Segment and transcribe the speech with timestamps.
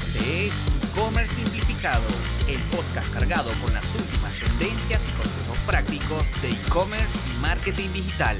[0.00, 2.06] Este es E-Commerce Simplificado,
[2.48, 8.38] el podcast cargado con las últimas tendencias y consejos prácticos de e-commerce y marketing digital.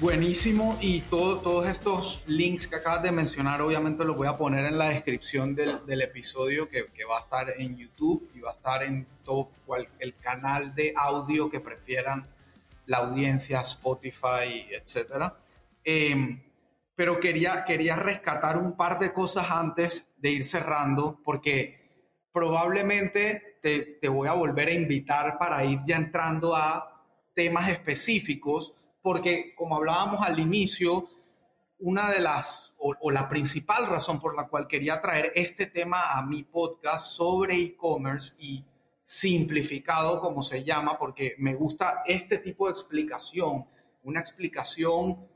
[0.00, 4.66] Buenísimo y todo, todos estos links que acabas de mencionar obviamente los voy a poner
[4.66, 8.52] en la descripción del, del episodio que, va a estar en YouTube y va a
[8.52, 9.50] estar en todo
[9.98, 12.28] el canal de audio que prefieran
[12.84, 15.32] la audiencia, Spotify, etc.
[15.82, 16.42] Eh,
[16.96, 23.98] pero quería, quería rescatar un par de cosas antes de ir cerrando porque probablemente te,
[24.00, 29.76] te voy a volver a invitar para ir ya entrando a temas específicos porque como
[29.76, 31.08] hablábamos al inicio,
[31.78, 36.18] una de las, o, o, la principal razón por la cual quería traer este tema
[36.18, 38.64] a mi podcast sobre e-commerce y
[39.00, 43.66] simplificado, como se llama, porque me gusta este tipo de explicación,
[44.02, 45.28] una explicación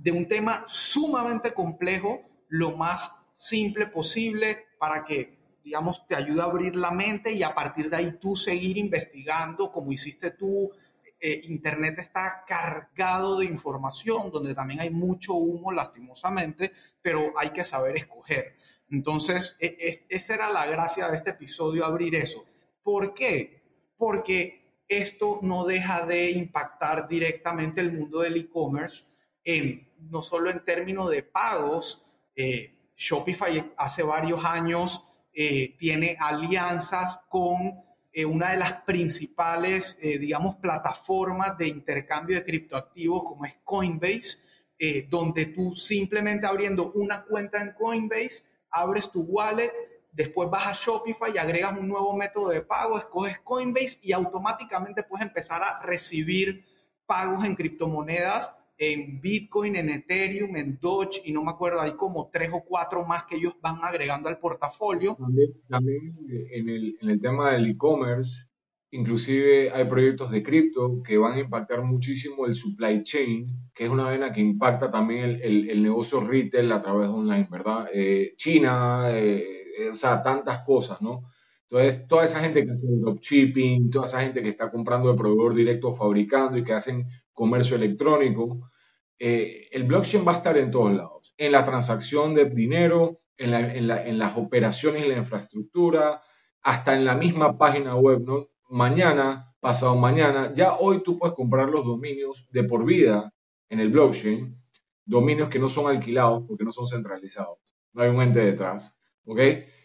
[0.00, 6.44] de un tema sumamente complejo, lo más simple posible para que, digamos, te ayude a
[6.44, 10.70] abrir la mente y a partir de ahí tú seguir investigando como hiciste tú,
[11.20, 17.62] eh, Internet está cargado de información, donde también hay mucho humo, lastimosamente, pero hay que
[17.62, 18.56] saber escoger.
[18.88, 22.46] Entonces, e, es, esa era la gracia de este episodio, abrir eso.
[22.82, 23.92] ¿Por qué?
[23.98, 29.04] Porque esto no deja de impactar directamente el mundo del e-commerce,
[29.44, 32.06] no solo en términos de pagos.
[32.34, 37.82] Eh, Shopify hace varios años eh, tiene alianzas con
[38.12, 44.38] eh, una de las principales, digamos, plataformas de intercambio de criptoactivos como es Coinbase,
[45.08, 49.72] donde tú simplemente abriendo una cuenta en Coinbase, abres tu wallet,
[50.10, 55.02] después vas a Shopify y agregas un nuevo método de pago, escoges Coinbase y automáticamente
[55.02, 56.64] puedes empezar a recibir
[57.06, 62.30] pagos en criptomonedas en Bitcoin, en Ethereum, en Doge y no me acuerdo, hay como
[62.32, 65.16] tres o cuatro más que ellos van agregando al portafolio.
[65.20, 66.16] También, también
[66.50, 68.46] en, el, en, el, tema del e-commerce,
[68.90, 73.90] inclusive hay proyectos de cripto que van a impactar muchísimo el supply chain, que es
[73.90, 77.90] una vena que impacta también el, el, el negocio retail a través de online, ¿verdad?
[77.92, 81.30] Eh, China, eh, o sea, tantas cosas, ¿no?
[81.68, 85.54] Entonces, toda esa gente que hace dropshipping, toda esa gente que está comprando de proveedor
[85.54, 87.06] directo, fabricando y que hacen
[87.40, 88.70] comercio electrónico,
[89.18, 93.50] eh, el blockchain va a estar en todos lados, en la transacción de dinero, en,
[93.50, 96.22] la, en, la, en, las operaciones y la infraestructura,
[96.60, 98.26] hasta en la misma página web.
[98.68, 103.32] Mañana, pasado mañana, ya hoy tú puedes comprar los dominios de por vida
[103.70, 104.54] en el blockchain,
[105.06, 107.58] dominios que no son alquilados porque no son centralizados,
[107.94, 109.40] no hay un ente detrás, ¿ok?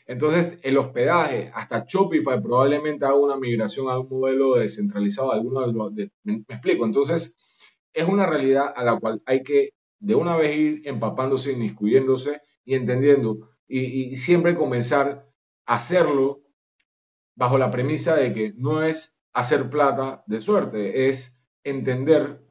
[0.07, 5.73] Entonces, el hospedaje, hasta Shopify probablemente haga una migración a un modelo descentralizado, alguno de
[5.73, 7.35] los, de, me, explico, entonces
[7.91, 12.75] es una realidad a la cual hay que de una vez ir empapándose, inmiscuyéndose y
[12.75, 15.27] entendiendo y, siempre comenzar
[15.65, 16.41] a hacerlo
[17.35, 22.41] bajo la premisa de que no es hacer plata de suerte, es entender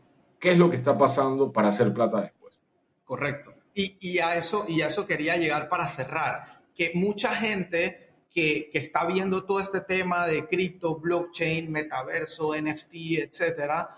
[0.40, 2.58] qué es lo que está pasando para hacer plata después.
[3.04, 3.54] Correcto.
[3.76, 8.78] Y a, eso, y a eso quería llegar para cerrar, que mucha gente que, que
[8.78, 13.90] está viendo todo este tema de cripto, blockchain, metaverso, NFT, etcétera,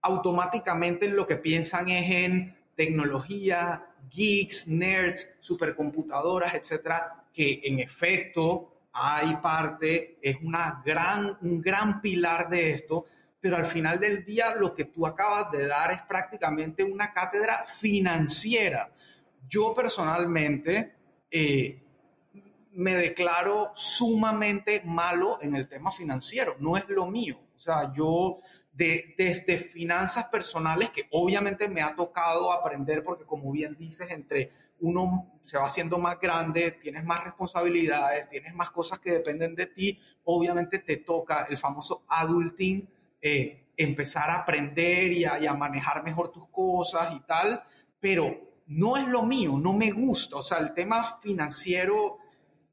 [0.00, 9.36] automáticamente lo que piensan es en tecnología, geeks, nerds, supercomputadoras, etcétera, que en efecto hay
[9.36, 13.06] parte, es una gran, un gran pilar de esto,
[13.40, 17.64] pero al final del día lo que tú acabas de dar es prácticamente una cátedra
[17.66, 18.90] financiera.
[19.48, 20.94] Yo personalmente
[21.36, 21.82] eh,
[22.74, 27.40] me declaro sumamente malo en el tema financiero, no es lo mío.
[27.56, 28.38] O sea, yo
[28.72, 34.52] de, desde finanzas personales, que obviamente me ha tocado aprender, porque como bien dices, entre
[34.78, 39.66] uno se va haciendo más grande, tienes más responsabilidades, tienes más cosas que dependen de
[39.66, 42.88] ti, obviamente te toca el famoso adulting,
[43.20, 47.60] eh, empezar a aprender y a, y a manejar mejor tus cosas y tal,
[47.98, 52.18] pero no es lo mío, no me gusta, o sea, el tema financiero,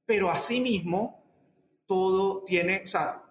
[0.06, 1.22] pero asimismo,
[1.86, 3.24] todo tiene, o sea,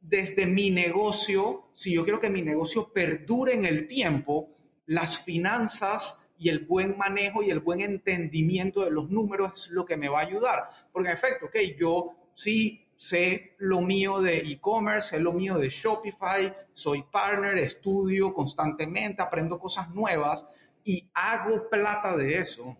[0.00, 6.18] desde mi negocio, si yo quiero que mi negocio perdure en el tiempo, las finanzas
[6.38, 10.08] y el buen manejo y el buen entendimiento de los números es lo que me
[10.08, 10.70] va a ayudar.
[10.92, 15.68] Porque en efecto, ok, yo sí sé lo mío de e-commerce, sé lo mío de
[15.68, 20.46] Shopify, soy partner, estudio constantemente, aprendo cosas nuevas
[20.86, 22.78] y hago plata de eso.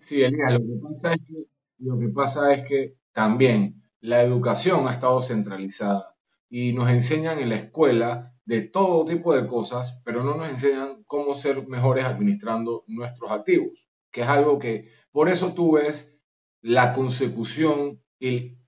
[0.00, 1.34] Sí, Elías, lo que pasa es que,
[1.78, 6.14] lo que, pasa es que también la educación ha estado centralizada
[6.50, 11.02] y nos enseñan en la escuela de todo tipo de cosas, pero no nos enseñan
[11.06, 13.72] cómo ser mejores administrando nuestros activos.
[14.12, 16.16] que es algo que, por eso tú ves
[16.60, 18.58] la consecución, y,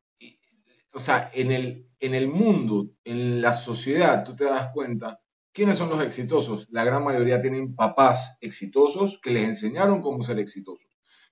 [0.92, 5.20] o sea, en el, en el mundo, en la sociedad, tú te das cuenta,
[5.58, 6.68] ¿quiénes son los exitosos?
[6.70, 10.86] La gran mayoría tienen papás exitosos que les enseñaron cómo ser exitosos.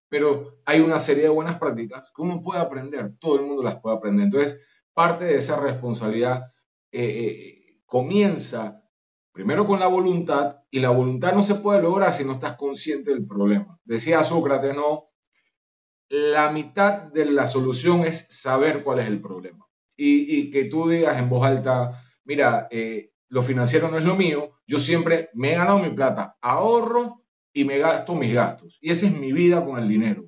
[0.09, 3.79] Pero hay una serie de buenas prácticas que uno puede aprender, todo el mundo las
[3.79, 4.25] puede aprender.
[4.25, 4.61] Entonces,
[4.93, 6.43] parte de esa responsabilidad
[6.91, 8.83] eh, eh, comienza
[9.31, 13.13] primero con la voluntad y la voluntad no se puede lograr si no estás consciente
[13.13, 13.79] del problema.
[13.85, 15.11] Decía Sócrates, no,
[16.09, 19.65] la mitad de la solución es saber cuál es el problema.
[19.97, 24.59] Y, que tú digas en voz alta, mira, eh, lo financiero no es lo mío,
[24.67, 28.79] yo siempre me he ganado mi plata, ahorro y me gasto mis gastos.
[28.81, 30.27] Y esa es mi vida con el dinero.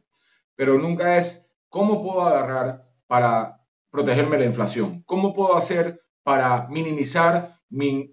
[0.57, 3.61] Pero nunca es cómo puedo agarrar para
[3.91, 8.13] protegerme la inflación, cómo puedo hacer para minimizar mi,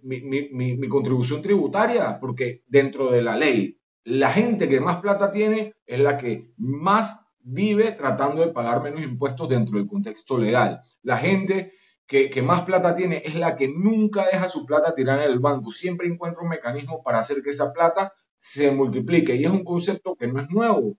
[0.89, 6.17] contribución tributaria, porque dentro de la ley, la gente que más plata tiene es la
[6.17, 10.81] que más vive tratando de pagar menos impuestos dentro del contexto legal.
[11.03, 11.73] La gente
[12.07, 15.71] que, más plata tiene es la que nunca deja su plata tirar en el banco,
[15.71, 19.35] siempre encuentra un mecanismo para hacer que esa plata se multiplique.
[19.35, 20.97] Y es un concepto que no es nuevo.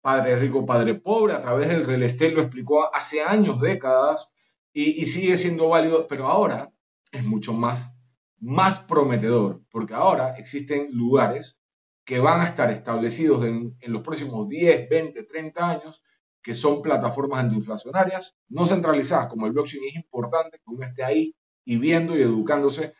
[0.00, 4.30] Padre rico, padre pobre, a través del real estate lo explicó hace años, décadas,
[4.72, 6.70] y, sigue siendo válido, pero ahora
[7.10, 7.92] es mucho más,
[8.38, 11.58] más prometedor, porque ahora existen lugares
[12.04, 16.02] que van a estar establecidos en, en los próximos 10, 20, 30 años,
[16.42, 19.84] que son plataformas antiinflacionarias, no centralizadas como el blockchain.
[19.88, 22.94] Es importante que uno esté ahí y viendo y educándose,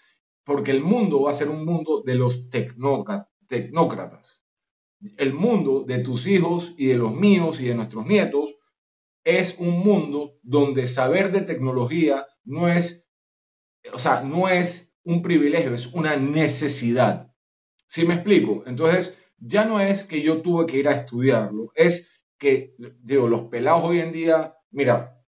[0.44, 4.42] porque el mundo va a ser un mundo de los tecnócratas.
[5.16, 8.56] El mundo de tus hijos y de los míos y de nuestros nietos
[9.24, 13.06] es un mundo donde saber de tecnología no es,
[13.92, 17.32] o sea, no es un privilegio, es una necesidad.
[17.86, 18.64] ¿Sí me explico?
[18.66, 23.42] Entonces, ya no es que yo tuve que ir a estudiarlo, es que, digo, los
[23.48, 25.20] pelados hoy en día, mira,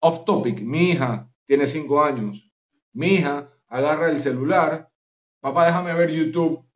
[0.00, 2.50] off topic, mi hija tiene cinco años,
[2.92, 4.90] mi hija agarra el celular,
[5.40, 6.66] papá, déjame ver YouTube,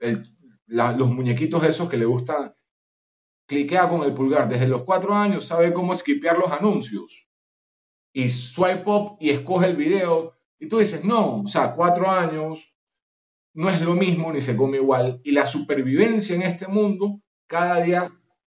[0.67, 2.57] los muñequitos esos que le gustan
[3.47, 4.49] cliquea con el pulgar.
[4.49, 7.27] Desde los cuatro años sabe cómo esquipear los anuncios.
[8.13, 10.35] Y swipe up y escoge el video.
[10.59, 12.75] Y tú dices, no, o sea, cuatro años
[13.55, 15.21] no es lo mismo ni se come igual.
[15.25, 18.13] Y la supervivencia en este mundo cada día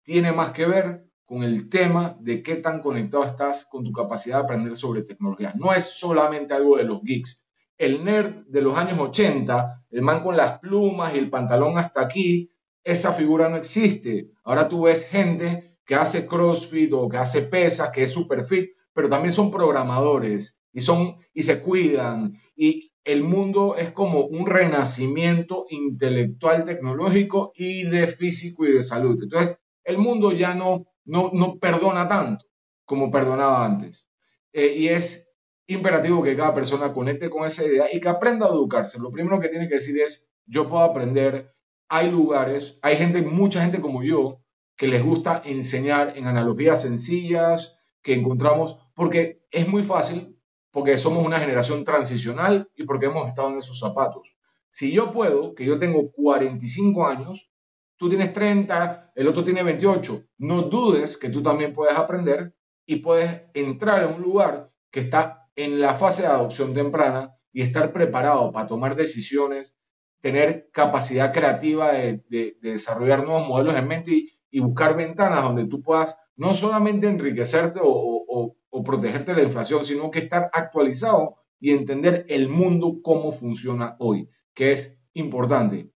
[0.08, 4.38] tiene más que ver con el tema de qué tan conectado estás con tu capacidad
[4.38, 5.52] de aprender sobre tecnología.
[5.54, 7.44] No es solamente algo de los geeks.
[7.78, 12.00] El nerd de los años 80, el man con las plumas y el pantalón hasta
[12.00, 12.50] aquí,
[12.86, 14.32] esa figura no existe.
[14.46, 18.70] Ahora tú ves gente que hace CrossFit o que hace pesas, que es super fit,
[18.94, 22.40] pero también son programadores y, son, y se cuidan.
[22.56, 29.22] Y el mundo es como un renacimiento intelectual, tecnológico y de físico y de salud.
[29.22, 32.46] Entonces, el mundo ya no, no, no perdona tanto
[32.86, 34.08] como perdonaba antes.
[34.54, 35.34] Eh, y es
[35.68, 39.00] imperativo que cada persona conecte con esa idea y que aprenda a educarse.
[39.00, 41.54] Lo primero que tiene que decir es, yo puedo aprender
[41.90, 44.42] hay lugares, hay gente, mucha gente como yo,
[44.76, 50.38] que les gusta enseñar en analogías sencillas, que encontramos, porque es muy fácil,
[50.72, 54.28] porque somos una generación transicional y porque hemos estado en esos zapatos.
[54.70, 57.50] Si yo puedo, que yo tengo 45 años,
[57.98, 62.54] tú tienes 30, el otro tiene 28, no dudes que tú también puedes aprender
[62.86, 67.62] y puedes entrar en un lugar que está en la fase de adopción temprana y
[67.62, 69.78] estar preparado para tomar decisiones
[70.22, 74.12] tener capacidad creativa de, desarrollar nuevos modelos en mente
[74.50, 80.12] y, buscar ventanas donde tú puedas no solamente enriquecerte o, protegerte de la inflación, sino
[80.12, 85.90] que estar actualizado y entender el mundo cómo funciona hoy, que es importante.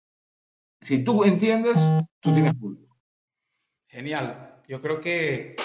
[0.82, 1.78] Si tú entiendes,
[2.20, 2.98] tú tienes público.
[3.88, 4.64] Genial.
[4.68, 5.56] Yo creo que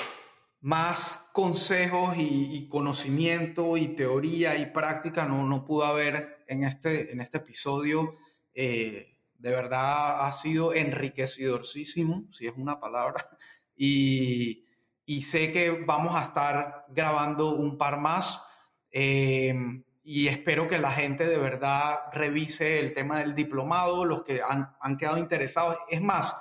[0.60, 7.20] más consejos y, conocimiento y teoría y práctica no, no pudo haber en este, en
[7.20, 8.14] este episodio.
[8.52, 13.28] Eh, de verdad ha sido enriquecedorcísimo, si es una palabra,
[13.76, 14.64] y,
[15.22, 18.42] sé que vamos a estar grabando un par más.
[18.90, 19.54] Eh,
[20.08, 24.96] y espero que la gente de verdad revise el tema del diplomado, los que han,
[24.96, 25.76] quedado interesados.
[25.90, 26.32] Es más,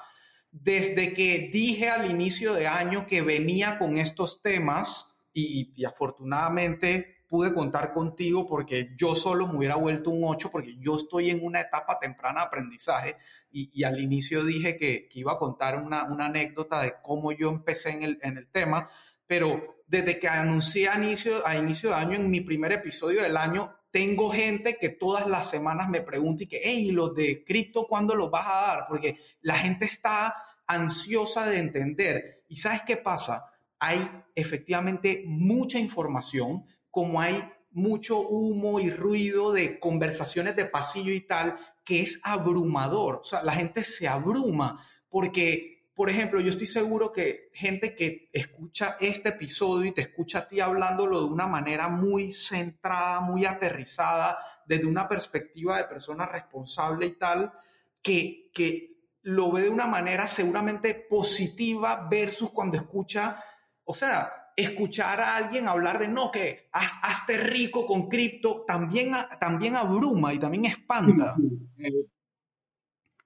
[0.51, 7.53] desde que dije al inicio de año que venía con estos temas, y afortunadamente pude
[7.53, 11.60] contar contigo porque yo solo me hubiera vuelto un 8 porque yo estoy en una
[11.60, 13.17] etapa temprana de aprendizaje
[13.51, 18.03] y, al inicio dije que, iba a contar una, anécdota de cómo yo empecé en
[18.03, 18.89] el, en el tema,
[19.27, 23.38] pero desde que anuncié a inicio, a inicio de año, en mi primer episodio del
[23.38, 27.88] año, tengo gente que todas las semanas me pregunta y que, hey, los de cripto,
[27.88, 28.86] ¿cuándo los vas a dar?
[28.89, 30.36] Porque la gente está
[30.68, 32.44] ansiosa de entender.
[32.50, 33.46] ¿Y sabes qué pasa?
[33.80, 41.22] Hay efectivamente mucha información, como hay mucho humo y ruido de conversaciones de pasillo y
[41.22, 43.22] tal, que es abrumador.
[43.22, 48.30] O sea, la gente se abruma porque, por ejemplo, yo estoy seguro que gente que
[48.34, 53.46] escucha este episodio y te escucha a ti hablándolo de una manera muy centrada, muy
[53.46, 54.38] aterrizada,
[54.68, 57.54] desde una perspectiva de persona responsable y tal,
[58.02, 63.42] que, que lo ve de una manera seguramente positiva versus cuando escucha,
[63.86, 69.75] o sea, escuchar a alguien hablar de no, que hazte rico con cripto, también, también
[69.78, 71.38] abruma y también espanta.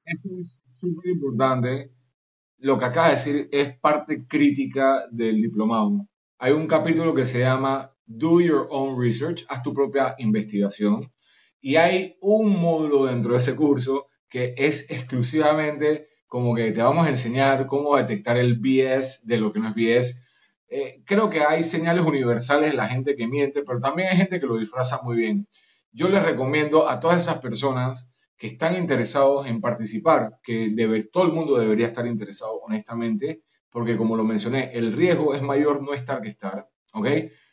[0.06, 0.20] Es
[0.80, 1.99] súper importante.
[2.60, 6.08] Lo que acaba de decir es parte crítica del diplomado.
[6.38, 11.12] Hay un capítulo que se llama Do Your Own Research, haz tu propia investigación.
[11.62, 17.08] Y hay un módulo dentro de ese curso que es exclusivamente como que te vamos
[17.08, 20.30] a enseñar cómo detectar el BS de lo que no es BS
[20.72, 24.40] eh, creo que hay señales universales en la gente que miente, pero también hay gente
[24.40, 25.48] que lo disfraza muy bien.
[25.92, 28.09] Yo les recomiendo a todas esas personas
[28.40, 33.98] que están interesados en participar, que debe, todo el mundo debería estar interesado honestamente, porque
[33.98, 37.08] como lo mencioné, el riesgo es mayor no estar que estar, ¿ok?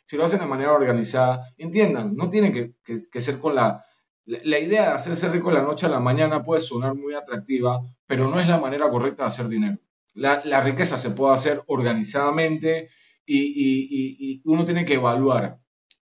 [0.05, 3.83] Si lo hacen de manera organizada, entiendan, no tiene que, que ser con la,
[4.25, 4.59] la...
[4.59, 7.77] idea de hacerse rico de la noche a la mañana puede sonar muy atractiva,
[8.07, 9.77] pero no es la manera correcta de hacer dinero.
[10.13, 12.89] La, la riqueza se puede hacer organizadamente,
[13.27, 15.59] y, uno tiene que evaluar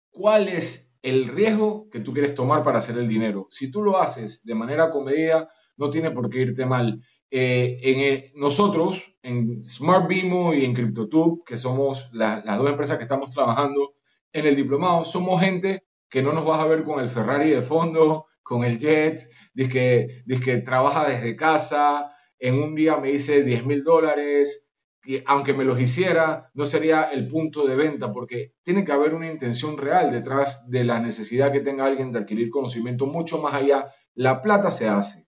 [0.09, 3.47] cuál es el riesgo que tú quieres tomar para hacer el dinero.
[3.49, 7.01] Si tú lo haces de manera comedida, no tiene por qué irte mal.
[7.29, 13.03] Eh, en nosotros, en Smart Bimo y en CryptoTube, que somos las dos empresas que
[13.03, 13.93] estamos trabajando
[14.33, 17.61] en el diplomado, somos gente que no nos vas a ver con el Ferrari de
[17.61, 19.21] fondo, con el jet,
[19.53, 24.70] dice que trabaja desde casa, en un día me dice 10 mil dólares,
[25.01, 29.13] que aunque me los hiciera, no sería el punto de venta, porque tiene que haber
[29.13, 33.53] una intención real detrás de la necesidad que tenga alguien de adquirir conocimiento mucho más
[33.53, 33.91] allá.
[34.13, 35.27] La plata se hace.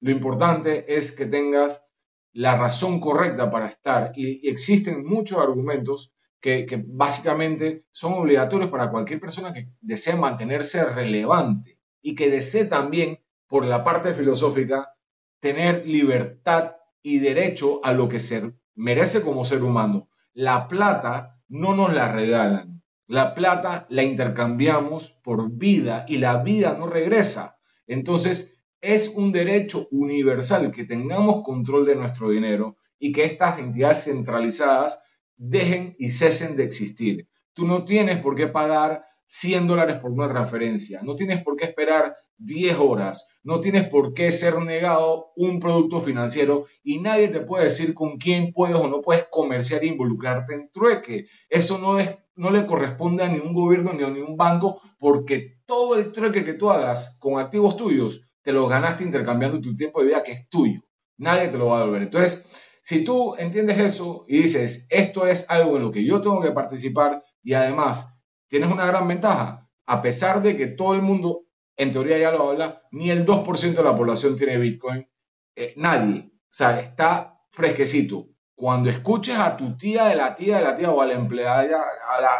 [0.00, 1.86] Lo importante es que tengas
[2.32, 9.20] la razón correcta para estar y, existen muchos argumentos que, básicamente son obligatorios para cualquier
[9.20, 14.94] persona que desee mantenerse relevante y que desee también, por la parte filosófica,
[15.40, 20.08] tener libertad y derecho a lo que se merece como ser humano.
[20.32, 22.82] La plata no nos la regalan.
[23.06, 27.58] La plata la intercambiamos por vida y la vida no regresa.
[27.86, 34.04] Entonces, es un derecho universal que tengamos control de nuestro dinero y que estas entidades
[34.04, 35.02] centralizadas
[35.36, 37.28] dejen y cesen de existir.
[37.52, 41.66] Tú no tienes por qué pagar 100 dólares por una transferencia, no tienes por qué
[41.66, 47.40] esperar 10 horas, no tienes por qué ser negado un producto financiero y nadie te
[47.40, 51.26] puede decir con quién puedes o no puedes comerciar e involucrarte en trueque.
[51.48, 55.96] Eso no, es, no le corresponde a ningún gobierno ni a ningún banco porque todo
[55.96, 60.06] el trueque que tú hagas con activos tuyos te lo ganaste intercambiando tu tiempo de
[60.06, 60.80] vida que es tuyo.
[61.18, 62.02] Nadie te lo va a devolver.
[62.02, 62.46] Entonces,
[62.82, 66.52] si tú entiendes eso y dices, esto es algo en lo que yo tengo que
[66.52, 68.18] participar y además
[68.48, 71.42] tienes una gran ventaja, a pesar de que todo el mundo
[71.80, 75.08] en teoría ya lo habla, ni el 2% de la población tiene Bitcoin.
[75.56, 76.30] Eh, nadie.
[76.30, 78.26] O sea, está fresquecito.
[78.54, 81.82] Cuando escuches a tu tía de la tía de la tía o a la empleada,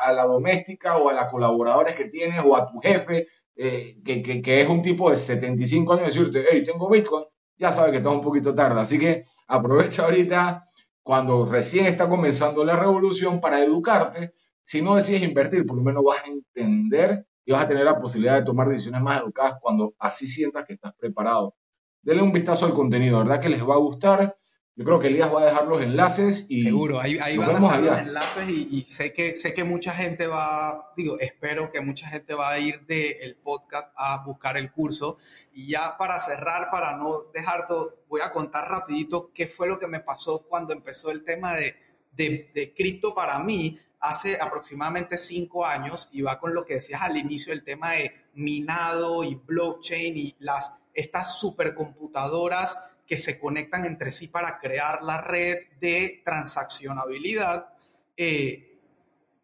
[0.04, 4.61] a la, doméstica o a las colaboradores que tienes o a tu jefe, eh, que,
[4.61, 7.25] es un tipo de 75 años, decirte, hey, tengo Bitcoin,
[7.56, 8.78] ya sabes que está un poquito tarde.
[8.78, 10.64] Así que aprovecha ahorita
[11.02, 14.35] cuando recién está comenzando la revolución para educarte.
[14.62, 17.99] Si no decides invertir, por lo menos vas a entender y vas a tener la
[17.99, 21.57] posibilidad de tomar decisiones más educadas cuando así sientas que estás preparado.
[22.00, 24.38] Denle un vistazo al contenido, ¿verdad que les va a gustar?
[24.76, 27.59] Yo creo que Elías va a dejar los enlaces y seguro ahí, ahí van a
[27.59, 32.07] estar los enlaces y, sé que sé que mucha gente va digo espero que mucha
[32.07, 35.19] gente va a ir del podcast a buscar el curso
[35.52, 39.80] y ya para cerrar para no dejar todo voy a contar rapidito qué fue lo
[39.80, 41.75] que me pasó cuando empezó el tema de
[42.12, 47.02] de, de cripto para mí hace aproximadamente cinco años y va con lo que decías
[47.02, 53.85] al inicio, el tema de minado y blockchain y las, estas supercomputadoras que se conectan
[53.85, 57.75] entre sí para crear la red de transaccionabilidad.
[58.17, 58.79] Eh,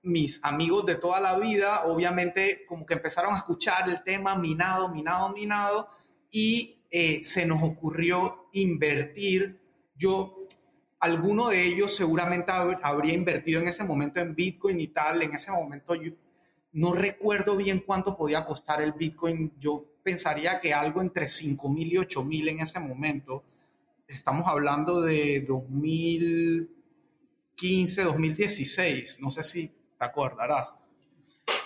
[0.03, 4.89] mis amigos de toda la vida, obviamente, como que empezaron a escuchar el tema minado,
[4.89, 5.91] minado, minado,
[6.31, 9.61] y eh, se nos ocurrió invertir.
[9.97, 10.36] Yo
[11.07, 12.51] alguno de ellos seguramente
[12.83, 15.23] habría invertido en ese momento en Bitcoin y tal.
[15.23, 16.11] En ese momento yo
[16.73, 19.53] no recuerdo bien cuánto podía costar el Bitcoin.
[19.59, 23.45] Yo pensaría que algo entre 5 mil y 8 mil en ese momento.
[24.09, 30.75] estamos hablando de 2015, 2016, no sé si te acordarás.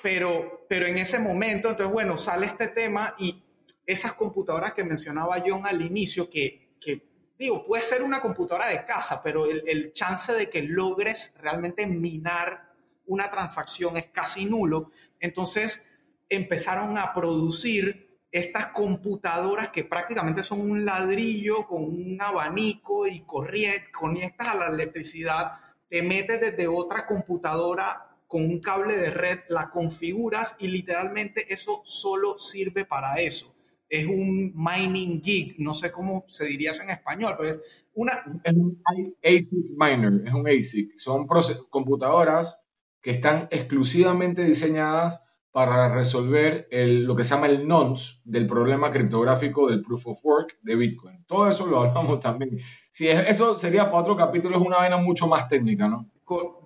[0.02, 3.42] Pero, pero en ese momento, entonces, bueno, sale este tema y
[3.84, 7.09] esas computadoras que mencionaba John al inicio, que, que
[7.40, 11.86] digo, puede ser una computadora de casa, pero el, el chance de que logres realmente
[11.86, 12.74] minar
[13.06, 14.90] una transacción es casi nulo.
[15.18, 15.80] Entonces
[16.28, 24.48] empezaron a producir estas computadoras que prácticamente son un ladrillo con un abanico y conectas
[24.48, 25.54] a la electricidad,
[25.88, 31.80] te metes desde otra computadora con un cable de red, la configuras y literalmente eso
[31.84, 33.52] solo sirve para eso.
[33.90, 37.60] Es un mining gig, no sé cómo se diría eso en español, pero es
[37.92, 38.12] una...
[38.44, 38.80] Es un
[39.22, 40.96] ASIC miner, es un ASIC.
[40.96, 41.26] Son
[41.68, 42.62] computadoras
[43.02, 49.68] que están exclusivamente diseñadas para resolver lo que se llama el nonce del problema criptográfico
[49.68, 51.24] del proof of work de Bitcoin.
[51.26, 52.56] Todo eso lo hablamos también.
[52.92, 56.08] Si eso sería para otro capítulo, es una vaina mucho más técnica, ¿no?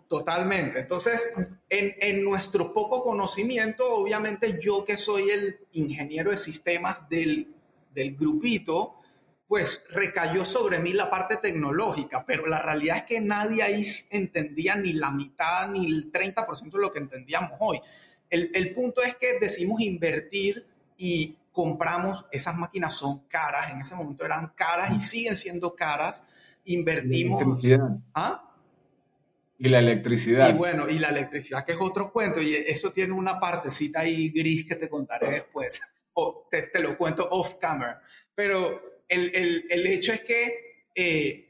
[0.09, 0.81] Totalmente.
[0.81, 1.33] Entonces,
[1.69, 7.55] en, en, nuestro poco conocimiento, obviamente yo que soy el ingeniero de sistemas del,
[7.95, 8.97] del grupito,
[9.47, 14.75] pues recayó sobre mí la parte tecnológica, pero la realidad es que nadie ahí entendía
[14.75, 17.81] ni la mitad ni el 30% de lo que entendíamos hoy.
[18.31, 24.25] El, punto es que decidimos invertir y compramos, esas máquinas son caras, en ese momento
[24.25, 26.25] eran caras y siguen siendo caras,
[26.65, 27.63] invertimos...
[28.13, 28.51] ¿Ah?
[29.59, 30.51] Y la electricidad.
[30.51, 34.31] Y bueno, y la electricidad, que es otro cuento, y eso tiene una partecita ahí
[34.31, 35.81] gris que te contaré después,
[36.15, 38.01] o te, lo cuento off camera.
[38.35, 41.45] Pero el, hecho es que eh,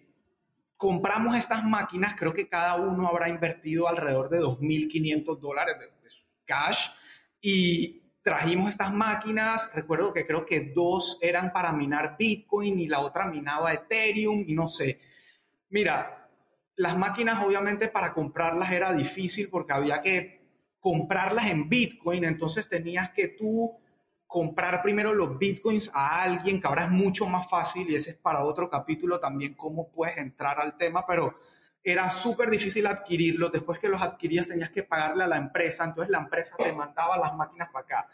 [0.77, 5.95] compramos estas máquinas, creo que cada uno habrá invertido alrededor de 2.500 dólares de,
[6.47, 6.91] cash
[7.41, 13.01] y trajimos estas máquinas, recuerdo que creo que dos eran para minar Bitcoin y la
[13.01, 15.01] otra minaba Ethereum y no sé.
[15.71, 16.24] Mira,
[16.77, 20.45] las máquinas obviamente para comprarlas era difícil porque había que
[20.81, 23.79] comprarlas en Bitcoin, entonces tenías que tú
[24.27, 28.17] comprar primero los Bitcoins a alguien, que ahora es mucho más fácil y ese es
[28.17, 31.39] para otro capítulo también cómo puedes entrar al tema, pero
[31.85, 33.53] era súper difícil adquirirlos.
[33.53, 37.19] Después que los adquirías tenías que pagarle a la empresa, entonces la empresa te mandaba
[37.19, 38.09] las máquinas para acá.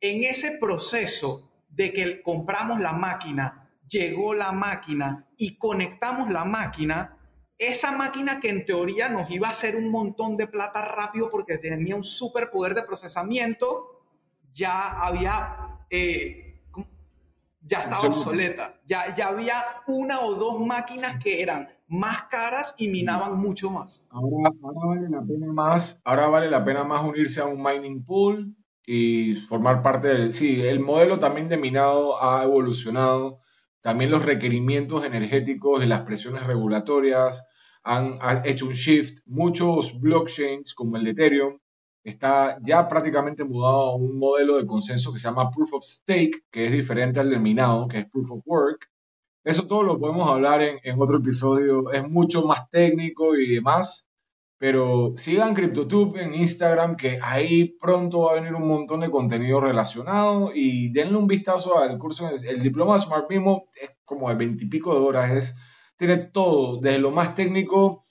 [0.00, 7.18] En ese proceso de que compramos la máquina, llegó la máquina y conectamos la máquina,
[7.60, 11.58] esa máquina que en teoría nos iba a hacer un montón de plata rápido porque
[11.58, 14.02] tenía un súper poder de procesamiento,
[14.54, 15.78] ya había...
[15.90, 16.46] Eh,
[17.62, 18.80] ya estaba obsoleta.
[18.86, 19.54] Ya, ya había
[19.86, 24.02] una o dos máquinas que eran más caras y minaban mucho más.
[24.08, 28.56] Ahora, vale la pena más, ahora vale la pena más unirse a un mining pool
[28.86, 30.32] y formar parte del...
[30.32, 33.40] Sí, el modelo también de minado ha evolucionado,
[33.80, 37.46] también los requerimientos energéticos y las presiones regulatorias
[37.82, 39.20] han, hecho un shift.
[39.26, 41.58] Muchos blockchains como el de Ethereum
[42.04, 46.44] está ya prácticamente mudado a un modelo de consenso que se llama Proof of Stake,
[46.50, 48.90] que es diferente al del minado, que es Proof of Work,
[49.42, 51.90] eso todo lo podemos hablar en, otro episodio.
[51.92, 54.06] Es mucho más técnico y demás.
[54.60, 59.58] Pero sigan CryptoTube en Instagram, que ahí pronto va a venir un montón de contenido
[59.58, 60.50] relacionado.
[60.54, 62.28] Y denle un vistazo al curso.
[62.28, 65.30] El diploma Smart Mimo es como de veintipico de horas.
[65.30, 65.56] Es,
[65.96, 68.02] tiene todo, desde lo más técnico.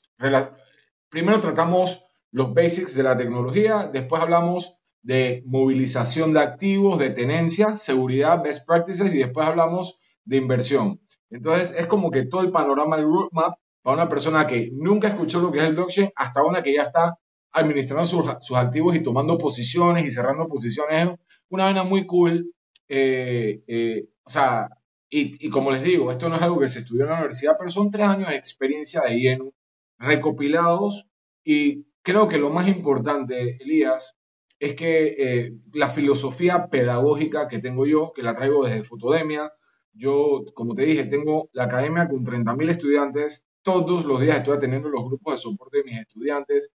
[1.09, 3.87] Primero tratamos los basics de la tecnología.
[3.93, 9.13] Después hablamos de movilización de activos, de tenencia, seguridad, best practices.
[9.13, 10.99] Y después hablamos de inversión.
[11.29, 15.39] Entonces es como que todo el panorama del roadmap para una persona que nunca escuchó
[15.39, 17.15] lo que es el blockchain hasta una que ya está
[17.51, 21.17] administrando sus, activos y tomando posiciones y cerrando posiciones.
[21.49, 22.53] Una vaina muy cool.
[22.87, 24.69] Eh, eh, o sea,
[25.09, 27.71] y, como les digo, esto no es algo que se estudió en la universidad, pero
[27.71, 29.53] son tres años de experiencia de lleno
[29.97, 31.07] recopilados
[31.43, 34.15] y creo que lo más importante, Elías,
[34.59, 39.51] es que eh, la filosofía pedagógica que tengo yo, que la traigo desde Fotodemia,
[39.93, 43.47] yo, como te dije, tengo la academia con 30.000 estudiantes.
[43.61, 46.71] Todos los días estoy atendiendo los grupos de soporte de mis estudiantes.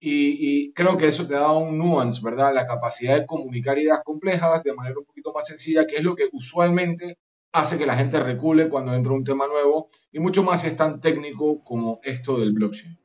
[0.00, 2.54] Y, creo que eso te da un nuance, ¿verdad?
[2.54, 6.14] La capacidad de comunicar ideas complejas de manera un poquito más sencilla, que es lo
[6.14, 7.18] que usualmente
[7.52, 10.76] hace que la gente recule cuando entra un tema nuevo y mucho más si es
[10.76, 12.96] tan técnico como esto del blockchain.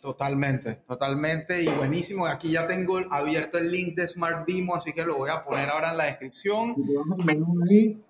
[0.00, 2.26] Totalmente, totalmente y buenísimo.
[2.26, 5.68] Aquí ya tengo abierto el link de Smart Bimo, así que lo voy a poner
[5.68, 6.74] ahora en la descripción.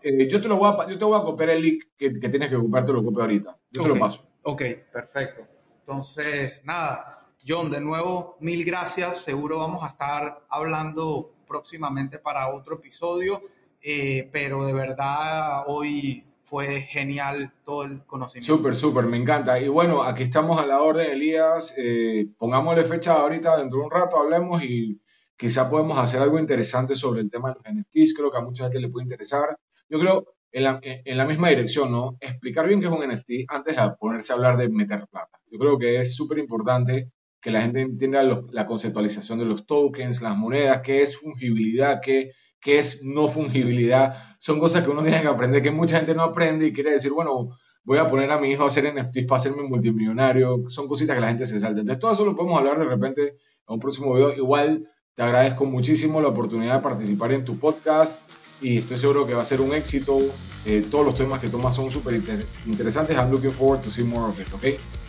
[0.03, 2.49] Eh, yo, te lo voy a, yo te voy a copiar el link que, tienes
[2.49, 3.59] que ocupar, te lo copio ahorita.
[3.71, 4.27] Yo te lo paso.
[4.45, 5.47] Ok, perfecto.
[5.81, 9.23] Entonces, nada, John, de nuevo, mil gracias.
[9.23, 13.43] Seguro vamos a estar hablando próximamente para otro episodio,
[13.81, 18.57] eh, pero de verdad hoy fue genial todo el conocimiento.
[18.57, 19.61] Súper, súper, me encanta.
[19.61, 21.73] Y bueno, aquí estamos a la orden, Elías.
[21.77, 25.01] Eh, pongámosle fecha ahorita, dentro de un rato hablemos y
[25.37, 28.15] quizá podemos hacer algo interesante sobre el tema de los NFTs.
[28.15, 29.57] Creo que a mucha gente le puede interesar.
[29.89, 32.17] Yo creo en la, en la misma dirección, ¿no?
[32.21, 35.39] Explicar bien qué es un NFT antes de ponerse a hablar de meter plata.
[35.51, 37.11] Yo creo que es súper importante
[37.41, 42.31] que la gente entienda la conceptualización de los tokens, las monedas, qué es fungibilidad, qué,
[42.61, 44.37] qué es no fungibilidad.
[44.39, 47.11] Son cosas que uno tiene que aprender, que mucha gente no aprende y quiere decir,
[47.11, 47.51] bueno,
[47.83, 50.71] voy a poner a mi hijo a hacer NFTs para hacerme multimillonario.
[50.71, 51.81] Son cositas que la gente se salta.
[51.81, 53.35] Entonces, todo eso lo podemos hablar de repente en
[53.67, 54.35] un próximo video.
[54.35, 58.21] Igual te agradezco muchísimo la oportunidad de participar en tu podcast
[58.63, 60.19] y estoy seguro que va a ser un éxito.
[60.65, 62.23] Eh, todos los temas que tomas son súper
[62.65, 63.17] interesantes.
[63.17, 64.67] I'm looking forward to see more of it, ¿ok?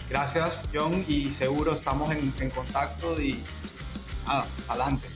[0.09, 3.39] Gracias, John, y seguro estamos en, contacto y
[4.67, 5.07] adelante.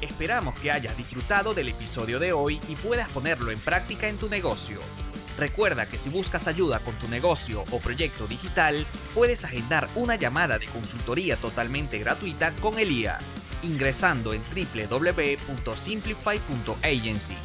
[0.00, 4.28] Esperamos que hayas disfrutado del episodio de hoy y puedas ponerlo en práctica en tu
[4.28, 4.78] negocio.
[5.36, 10.58] Recuerda que si buscas ayuda con tu negocio o proyecto digital, puedes agendar una llamada
[10.58, 13.22] de consultoría totalmente gratuita con Elías,
[13.62, 17.36] ingresando en www.simplify.agency.